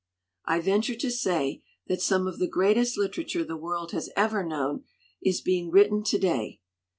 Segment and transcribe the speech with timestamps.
[0.45, 4.43] I venture to say that some of the greatest litera ture the world has ever
[4.43, 4.83] known
[5.21, 6.59] is being written to day.